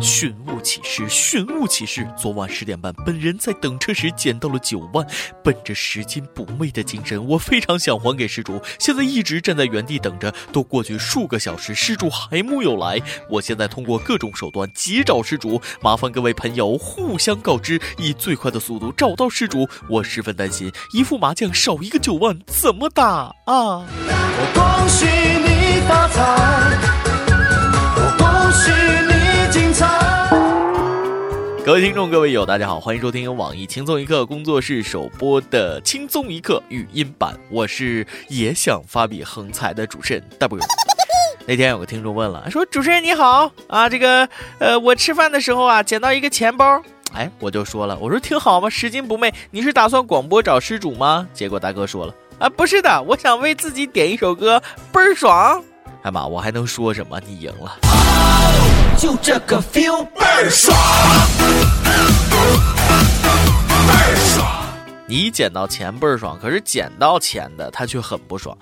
[0.00, 2.06] 寻物启事，寻物启事！
[2.18, 4.10] 昨晚十点半，本人在等车时。
[4.16, 5.06] 捡到了九万。
[5.42, 8.60] 本着拾金不昧的精神，我非常想还给失主。
[8.78, 13.00] 现在一直站在原地等着，都过去数个小时，失主还木有来。
[13.30, 19.68] 我现在通过各种手段急找失主，麻烦各位朋友互相告知，以最快的速度找到失主。
[19.88, 23.84] 我十分担心，一副麻将少一个九万怎么打啊？
[23.88, 24.88] 我
[31.76, 40.58] 位听众，各位友，大家好，欢迎收听由网易轻松一刻工作室首播的轻松一刻语音版，我是也想发笔横财的主持人大波。
[41.46, 44.26] 那天有个听众问了，说主持人你好啊，这个
[44.58, 51.28] 呃，我吃饭的时候啊，捡到一个钱包，哎，我就说了，我说挺好嘛，拾金不昧，你是打算广播找失主吗？
[51.34, 55.62] 结果大哥说了，啊，不是的，我想为自己点一首歌，倍儿爽。
[56.00, 57.20] 哎妈，我还能说什么？
[57.26, 57.76] 你赢了，
[58.98, 60.74] 就这个 feel 倍儿爽，
[61.38, 61.44] 倍
[63.92, 64.46] 儿爽。
[65.06, 68.56] 你捡到钱倍儿爽，可是捡到钱的他却很不爽。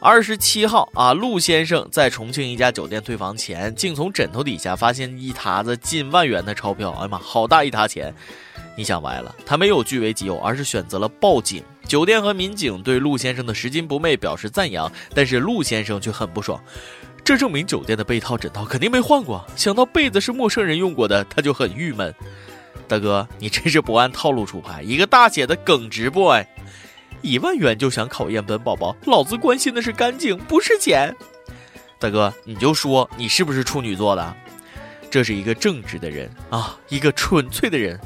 [0.00, 6.90] 二十七号啊，陆先生在重庆一家酒店退房前，竟从枕头底下发现一沓子近万元的钞票。
[6.92, 8.14] 哎呀妈，好大一沓钱！
[8.76, 11.62] 你想歪了，他没有据为己有，而是选择了报警。
[11.86, 16.58] 酒店和民警对陆先生的拾金不昧表示赞扬，但是陆先生却很不爽。
[17.24, 19.44] 这证明酒店的被套枕套肯定没换过。
[19.56, 22.14] 想到被子是陌生人用过的，他就很郁闷。
[22.86, 26.44] 大哥，你真是不按套路出牌，一个大写的耿直 boy，
[27.22, 31.16] 一万元就想考验本宝宝，老子关心的是干净，不是钱。
[31.98, 34.36] 大哥，你就说你是不是处女座的？
[35.10, 37.98] 这是一个正直的人啊，一个纯粹的人。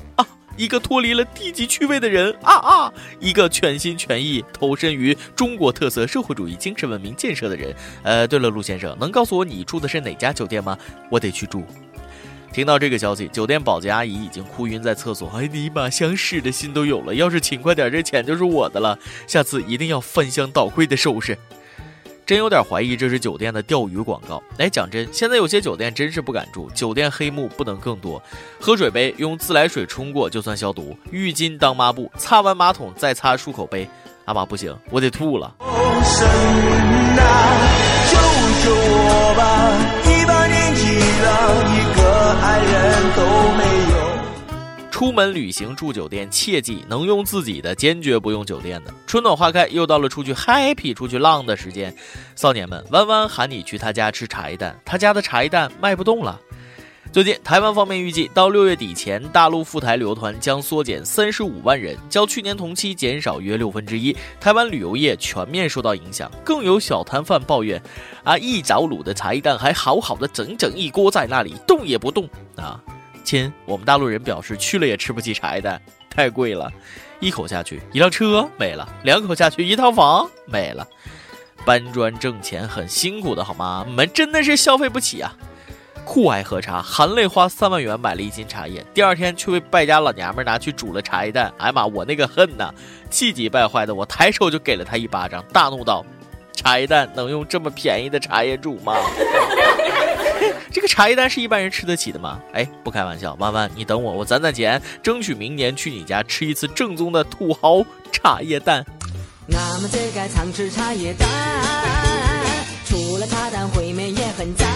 [0.58, 2.92] 一个脱离了低级趣味的人啊啊！
[3.20, 7.74] 一个全心全意投身于中国特色社会主义精神文明建设的人。
[8.02, 10.76] 呃，对了，陆先生，能告诉我你住的是哪家酒店吗？
[11.10, 11.64] 我得去住。
[12.52, 15.28] 听到这个消息，酒店保洁阿姨已经哭晕在厕所。
[15.28, 17.14] 哎，尼玛，想死的心都有了。
[17.14, 18.98] 要是勤快点，这钱就是我的了。
[19.28, 21.38] 下次一定要翻箱倒柜的收拾。
[22.28, 24.42] 真有点怀疑这是酒店的钓鱼广告。
[24.58, 28.22] 哎，讲真，现在有些酒店真是不敢住，酒店黑幕不能更多。
[28.60, 33.88] 喝水杯用自来水冲过就算消毒，浴巾当抹布，擦完马桶再擦漱口杯。
[34.26, 35.54] 阿妈不行，我得吐了。
[35.58, 35.66] 救
[38.62, 39.27] 救我
[44.98, 48.92] 出门旅行住酒店，切记能用自己的，坚决不用酒店的。
[49.06, 51.94] 春暖花开，又到了出去 happy、出去浪的时间。
[52.34, 56.40] 少年们，弯弯喊你去他家吃茶叶蛋，他家的茶叶蛋卖不动了。
[57.12, 64.12] 最近，台湾方面预计到六月底前，大陆赴台旅游团将缩减三十五万人，较去年同期减少约六分之一。
[64.40, 67.80] 台湾旅游业全面受到影响，更有小摊贩抱怨：
[68.24, 72.82] 啊，一早卤的茶叶蛋还好好的，整整一锅在那里动也不动啊。
[73.28, 75.78] 亲，我们大陆人表示去了也吃不起茶叶蛋，
[76.08, 76.72] 太贵了，
[77.20, 80.88] 一口下去一辆车没了，两口下去一套房没了。
[81.62, 83.84] 搬砖挣钱很辛苦的好吗？
[83.86, 85.36] 我们真的是消费不起啊！
[86.06, 91.52] 酷爱喝茶，含泪花三万元买了一斤茶叶，第二天却被败家老娘们拿去煮了茶叶蛋。
[91.58, 92.72] 哎妈，我那个恨呐！
[93.10, 96.02] 气急败坏的我抬手就给了他一巴掌，大怒道
[96.56, 98.94] ：“茶叶蛋能用这么便宜的茶叶煮吗？”
[100.70, 102.40] 这个茶叶蛋是一般人吃得起的吗？
[102.52, 108.84] 哎，不开玩笑，弯弯，你等我，我攒攒钱，争取明年去你家吃一次正宗的土豪茶叶蛋。
[109.50, 111.28] 俺们这该常吃茶叶蛋，
[112.86, 114.68] 除了茶蛋烩面也很赞。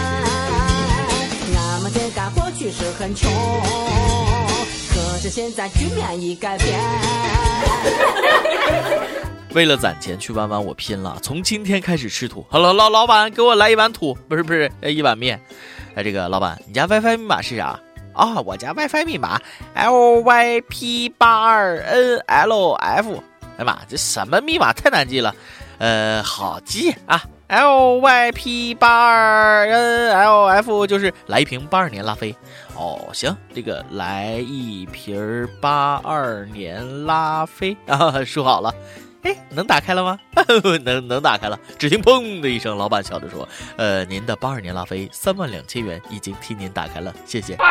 [1.55, 3.29] 俺们这该过去是很穷，
[4.89, 6.79] 可是现在局面已改变。
[9.53, 11.15] 为了攒钱去弯弯，我拼了！
[11.21, 12.43] 从今天开始吃土。
[12.49, 15.39] 好了，老老板，给我来一碗土，不是不是，一碗面。
[15.93, 17.79] 哎，这个老板，你家 WiFi 密码是啥？
[18.13, 19.39] 啊，我家 WiFi 密码
[19.75, 21.77] LYP 八二
[22.27, 23.21] NLF。
[23.57, 25.35] 哎妈，这什么密码太难记了。
[25.77, 32.35] 呃，好记啊，LYP 八二 NLF 就是来一瓶八二年拉菲。
[32.75, 38.73] 哦，行，这个来一瓶八二年拉菲啊，说好了。
[39.23, 40.19] 哎，能打开了吗？
[40.83, 41.59] 能能打开了。
[41.77, 43.47] 只听砰的一声，老板笑着说
[43.77, 47.57] ：“呃，您的八二年拉菲三万两千元已经替您打开了，谢谢。”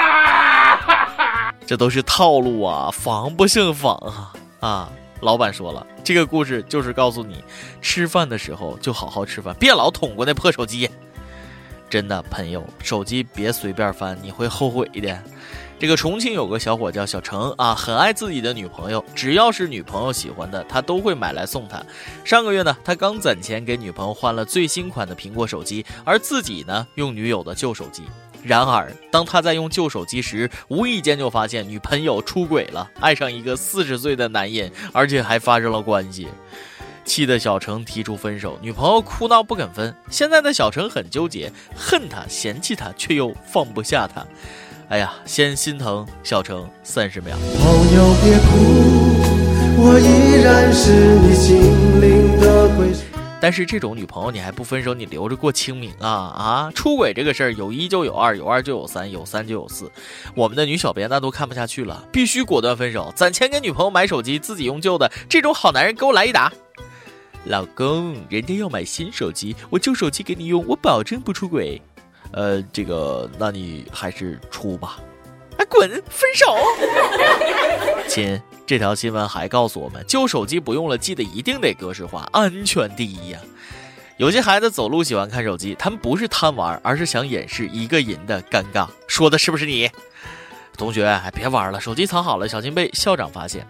[1.66, 4.32] 这都是套路啊，防不胜防啊！
[4.60, 7.44] 啊，老板说了，这个故事就是告诉你，
[7.80, 10.90] 吃饭的时候就好好吃饭，别老捅过那破手机。
[11.92, 15.22] 真的，朋友，手机别随便翻，你会后悔的。
[15.78, 21.84] 这个重庆有个小伙叫小程啊，很爱自己的女朋友，只要是女朋友喜欢的，他都会买来送她。
[22.24, 28.04] 上个月呢，他刚攒钱给女朋友换了最新款的苹果手机，而自己呢，用女友的旧手机。
[28.42, 36.26] 然而，当他在用旧手机时，无意间就发现女朋友出轨了，爱上一个四十岁的男人，而且还发生了关系。
[37.04, 39.94] 气得小程提出分手，女朋友哭闹不肯分。
[40.10, 44.24] 现在的小程很纠结，恨他，嫌弃他，却又放不下他。
[44.88, 47.36] 哎呀，先心疼小程三十秒。
[47.58, 53.00] 朋友别哭，我依然是你心灵的归属。
[53.40, 56.72] 但是这种女朋友你还不分手，你留着过清明啊啊！
[56.72, 59.90] 出轨这个事儿有一就有二，有二就有三，有三就有四。
[60.36, 65.10] 我们的女小编那都看不下去了，必须果断分手，攒钱给女朋友买手机，自己用旧的。
[65.28, 66.52] 这种好男人给我来一打！
[67.46, 71.80] 老公，人家要买新手机，我旧手机给你用，我保证不出轨。
[72.30, 74.98] 呃，这个，那你还是出吧。
[75.58, 76.56] 啊，滚，分手。
[78.08, 83.40] 亲，这条新闻还告诉我们，旧手机不用了，记得一定得格式化，安全第一呀。
[84.18, 88.86] 有些孩子走路喜欢看手机，他们不是贪玩，而是想掩饰一个人的尴尬。
[89.08, 89.90] 说的是不是你？
[90.82, 93.64] 同学，别玩了，手机藏好了，小心被校长发现。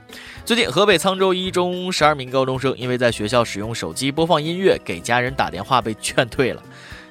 [0.47, 6.63] 最近，河北沧州一中十二名高中生因为在学校使用手机播放音乐、给家人打电话被劝退了。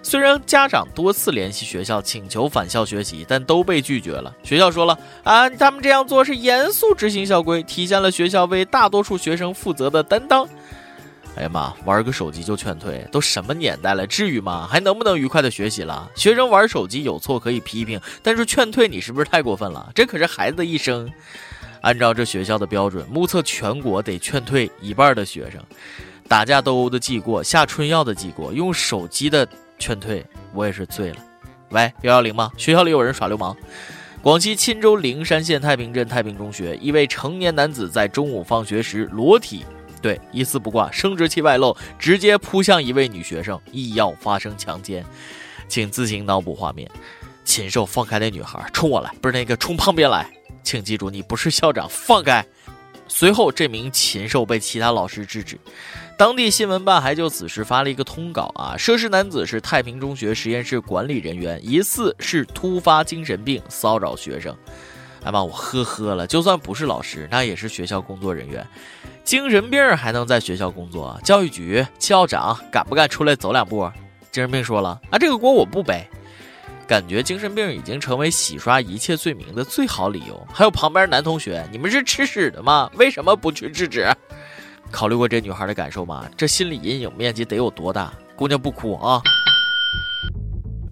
[0.01, 4.33] 虽然家长多次联系学校请求返校学习，但都被拒绝了。
[4.41, 10.49] 学校说了啊，他们这样做是严肃执行校规，体现了学校为大多数学生负责的担当。
[11.35, 14.67] 哎呀妈，玩个手机就劝退，都什么年代了，至于吗？
[14.69, 16.09] 还能不能愉快的学习了？
[16.13, 19.89] 学生玩手机有错可以批评，但是劝退你是不是太过分了？
[19.95, 21.09] 这可是孩子的一生。
[21.81, 25.59] 按照这学校的标准，目测全国得劝退一半的学生。
[26.27, 29.47] 打架斗殴的记过，下春药的记过，用手机的
[29.79, 30.23] 劝退，
[30.53, 31.17] 我也是醉了。
[31.69, 32.51] 喂，幺幺零吗？
[32.57, 33.55] 学校里有人耍流氓。
[34.21, 39.65] 广西钦州灵山县太平镇太平中学，一位成年男子在中午放学时裸体。
[40.01, 45.05] 对，一丝不挂，生殖器外露，直接扑向一位女学生，意要发生强奸，
[45.67, 46.89] 请自行脑补画面。
[47.43, 49.11] 禽兽，放开那女孩，冲我来！
[49.21, 50.29] 不是那个，冲旁边来！
[50.63, 52.45] 请记住，你不是校长，放开！
[53.07, 55.59] 随后，这名禽兽被其他老师制止。
[56.17, 64.55] 当地新闻办还就此事发了一个通稿啊，涉事男子是太平中学实验室管理人员，疑似是突发精神病骚扰学生。
[65.23, 68.65] 哎妈，我呵呵了，就算不是老师，那也是学校工作人员。
[69.23, 71.19] 精神病还能在学校工作？
[71.23, 73.89] 教育局校长敢不敢出来走两步？
[74.31, 76.05] 精神病说了啊，这个锅我不背。
[76.87, 80.45] 感觉精神病已经成为洗刷一切罪名的最好理由。
[80.51, 82.89] 还有旁边男同学，你们是吃屎的吗？
[82.97, 84.09] 为什么不去制止？
[84.91, 86.29] 考虑过这女孩的感受吗？
[86.35, 88.13] 这心理阴影面积得有多大？
[88.35, 89.21] 姑娘不哭啊。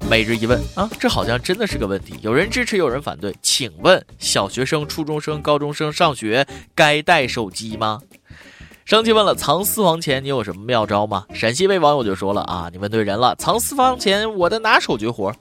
[0.10, 2.18] 每日一问啊，这好像真的是个问题。
[2.22, 3.36] 有人支持，有人反对。
[3.42, 8.00] 请问，小学生、初中生、高中生上学该带手机吗？
[8.90, 11.24] 生气问了，藏私房钱你有什么妙招吗？
[11.32, 15.32] 陕西一位网友就说了啊，你问对人了，藏私房钱我的拿手绝活，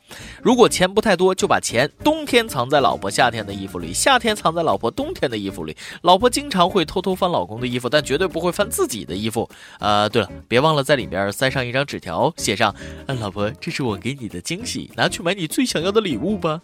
[0.43, 5.75] 如果钱不太多，就把钱冬天藏在老婆夏天的衣服里，夏天藏在老婆冬天的衣服里。
[6.03, 9.49] 老婆经常会偷偷翻老公的衣服，但绝对不会翻自己的衣服。
[9.81, 12.75] 呃，对了，别忘了在里边塞上一张纸条，写上，
[13.07, 16.61] 嗯老婆，这是我给你的惊喜，拿去买你最想要的礼物吧。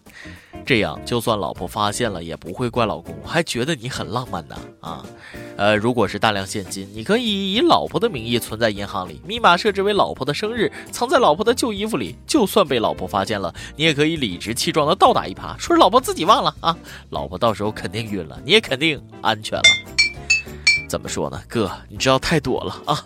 [0.67, 4.55] 这样，就算老婆发现了，也不会怪老公，还觉得你很浪漫呢。
[4.81, 5.03] 啊，
[5.57, 12.17] 呃，如果是大量现金你可以以老婆的名义存在银行里，密码设置为老婆的生日，藏在老婆的旧衣服里。
[12.27, 16.77] 就算被老婆发现了，你也可以理直气壮的倒打一耙，说是老婆自己忘了啊。
[17.11, 19.65] 老婆到时候肯定晕了，你也肯定安全了。
[20.89, 23.05] 怎么说呢，哥，你知道太多了啊。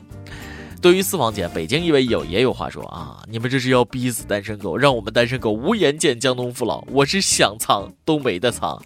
[0.80, 6.84] 对于私房钱，北京一位友也有话说啊，你们这是要逼死单身狗，让我们单身狗无颜见江东父老。
[6.92, 8.80] 我是想藏都没得藏，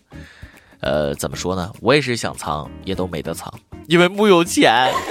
[0.83, 1.73] 呃，怎么说呢？
[1.81, 3.53] 我也是想藏，也都没得藏，
[3.87, 4.93] 因为木有钱。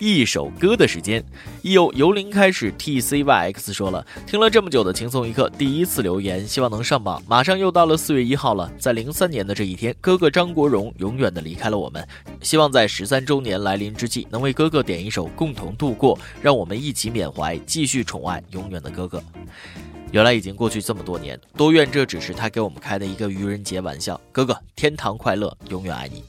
[0.00, 1.24] 一首歌的时间，
[1.62, 7.22] 由由零开始，T C Y X 说了，听了这么久的轻松一刻，第一次留言，希望能上榜。
[7.26, 12.06] 马上又到了四月一号了，在零三年的这一天，哥哥张国荣永远的离开了我们。
[12.42, 19.22] 希望在十三周年来临之际，能为哥哥点一首《共同度过》，让我们一起缅怀，继续宠爱永远的哥哥。
[20.14, 24.20] 原来已经过去这么多年，都怨这只是他给我们开的一个愚人节玩笑。
[24.30, 26.22] 哥哥，天堂快乐，永远爱你。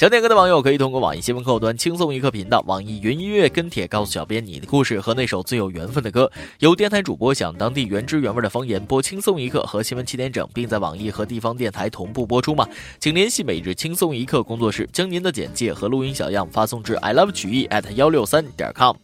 [0.00, 6.32] 想点歌的网友可以通过网易新闻客户端“轻松一刻”频道、网易云音乐跟帖告诉小编你的故事和那首最有缘分的歌。
[6.58, 12.66] 有电台主播想当地原汁原味的方言播《轻松一刻》和新闻七点整，并在网易和地方电台同步播出吗？
[12.98, 18.96] 请联系每日轻松一刻工作室，将您的简介和录音小样发送至 i love 曲艺 at 幺六三点 com。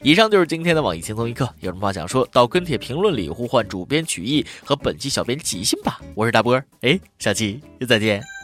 [0.00, 6.00] 以上就是今天的网易轻松一刻，有什么话想说到跟帖评论里呼唤主编曲艺和本期小编即兴吧。
[6.14, 8.35] 我是大波，哎，下期再见。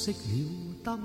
[0.00, 0.48] 熄了
[0.82, 0.98] 灯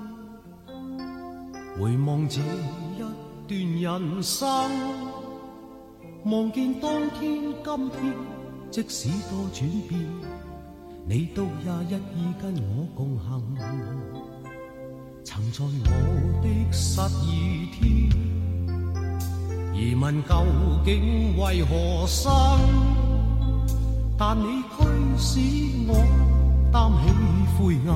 [1.78, 3.04] 回望这一
[3.46, 4.48] 段人生，
[6.24, 8.14] 望见当天今天，
[8.70, 10.00] 即使多转变，
[11.06, 13.42] 你都也一意跟我共行。
[15.22, 15.68] 曾在我
[16.42, 18.08] 的失意天，
[19.74, 20.32] 疑问究
[20.86, 22.32] 竟为何生？
[24.16, 24.74] 但你驱
[25.18, 25.38] 使
[25.86, 25.92] 我
[26.72, 27.04] 担起
[27.58, 27.92] 灰暗，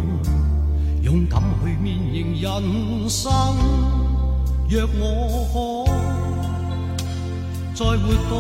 [1.03, 3.31] 勇敢去面迎人生。
[4.69, 5.05] 若我
[5.53, 5.91] 可
[7.75, 8.33] 再活多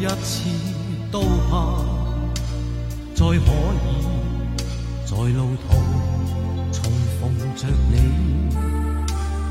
[0.00, 0.34] 一次，
[1.10, 1.52] 都怕
[3.14, 3.86] 再可以
[5.04, 5.64] 在路途
[6.72, 7.22] 重逢
[7.56, 7.94] 着你，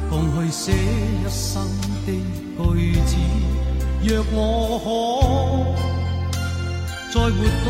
[0.09, 1.63] 共去写一生
[2.05, 2.09] 的
[2.57, 3.15] 句子。
[4.03, 4.85] 若我可。
[7.15, 7.67] 再活多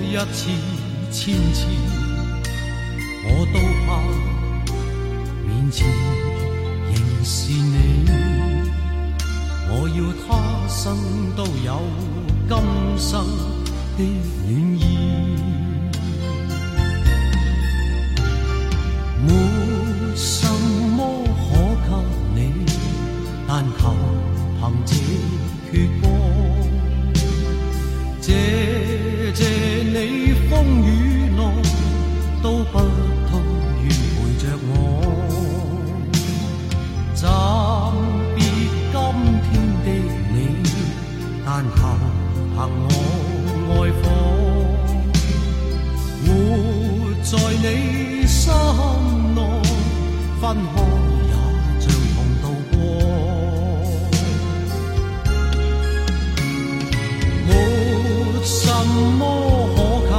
[0.00, 0.38] 一次、
[1.10, 1.66] 千次，
[3.30, 3.88] 我都怕
[5.46, 5.86] 面前
[6.92, 6.94] 仍
[7.24, 7.76] 是你。
[9.70, 10.96] 我要他生
[11.36, 11.68] 都有
[12.48, 12.50] 今
[12.98, 13.10] 生
[13.96, 14.00] 的
[14.46, 14.82] 暖意，
[19.26, 19.28] 没
[20.16, 20.36] 什
[20.96, 20.98] 么
[21.44, 21.46] 可
[21.84, 21.88] 给
[22.34, 22.64] 你，
[23.46, 23.80] 但求
[24.58, 24.90] 凭这
[25.70, 26.37] 阙歌。
[50.40, 50.72] 分开
[51.26, 51.32] 也
[51.80, 52.76] 像同渡过，
[57.44, 57.50] 没
[58.44, 58.62] 什
[59.18, 59.20] 么
[60.08, 60.10] 可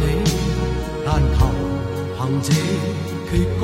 [0.00, 0.26] 给你，
[1.06, 1.08] 但
[1.38, 1.38] 求
[2.16, 2.46] 凭这
[3.30, 3.62] 阙歌，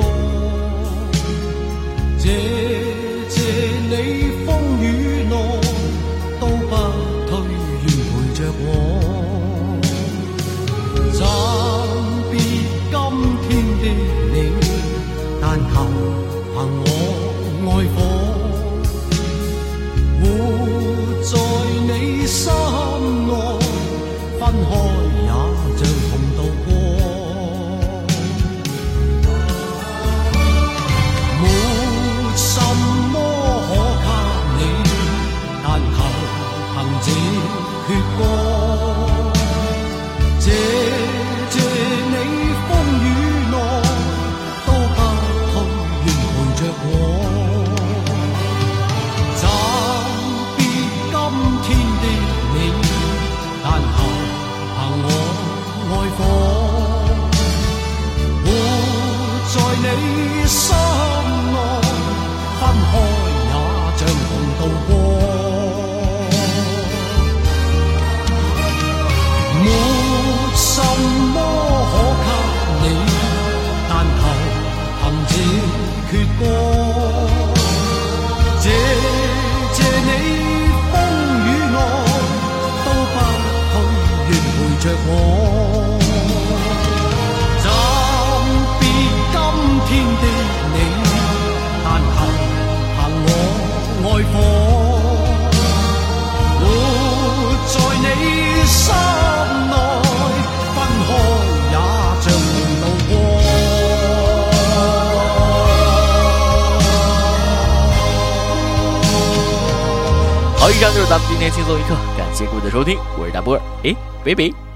[110.75, 114.74] 以上就是咱们今天轻松一刻，感谢各位的收听，我是大波儿，哎，拜拜。